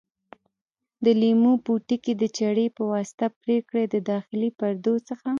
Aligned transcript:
د 1.03 1.05
لیمو 1.21 1.53
پوټکي 1.65 2.13
د 2.17 2.23
چاړې 2.37 2.67
په 2.77 2.83
واسطه 2.93 3.25
پاک 3.39 3.61
کړئ 3.69 3.85
د 3.93 3.95
داخلي 4.11 4.49
پردو 4.57 4.93
څخه. 5.07 5.29